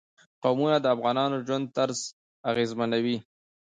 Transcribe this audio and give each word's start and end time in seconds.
قومونه 0.43 0.77
د 0.81 0.85
افغانانو 0.95 1.35
د 1.39 1.45
ژوند 1.47 1.65
طرز 1.77 1.99
اغېزمنوي. 2.51 3.17